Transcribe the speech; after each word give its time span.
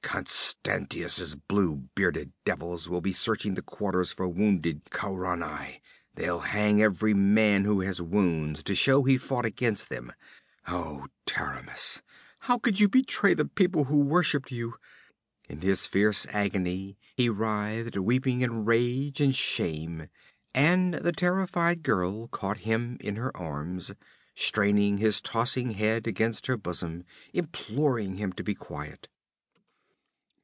'Constantius's 0.03 1.35
blue 1.35 1.87
bearded 1.95 2.33
devils 2.43 2.89
will 2.89 2.99
be 2.99 3.13
searching 3.13 3.53
the 3.55 3.61
quarters 3.61 4.11
for 4.11 4.27
wounded 4.27 4.83
Khaurani; 4.91 5.79
they'll 6.15 6.41
hang 6.41 6.81
every 6.81 7.13
man 7.13 7.63
who 7.63 7.79
has 7.79 8.01
wounds 8.01 8.61
to 8.63 8.75
show 8.75 9.03
he 9.03 9.17
fought 9.17 9.45
against 9.45 9.87
them. 9.87 10.11
Oh, 10.67 11.07
Taramis, 11.25 12.01
how 12.39 12.57
could 12.57 12.77
you 12.77 12.89
betray 12.89 13.33
the 13.33 13.45
people 13.45 13.85
who 13.85 13.99
worshipped 14.01 14.51
you?' 14.51 14.73
In 15.47 15.61
his 15.61 15.85
fierce 15.85 16.25
agony 16.29 16.97
he 17.15 17.29
writhed, 17.29 17.95
weeping 17.97 18.41
in 18.41 18.65
rage 18.65 19.21
and 19.21 19.33
shame, 19.33 20.09
and 20.53 20.95
the 20.95 21.13
terrified 21.13 21.83
girl 21.83 22.27
caught 22.27 22.57
him 22.57 22.97
in 22.99 23.15
her 23.15 23.35
arms, 23.37 23.93
straining 24.35 24.97
his 24.97 25.21
tossing 25.21 25.71
head 25.71 26.05
against 26.05 26.47
her 26.47 26.57
bosom, 26.57 27.05
imploring 27.33 28.17
him 28.17 28.33
to 28.33 28.43
be 28.43 28.53
quiet. 28.53 29.07